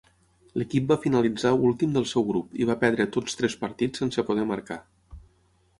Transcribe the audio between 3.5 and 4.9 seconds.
partits sense poder marcar.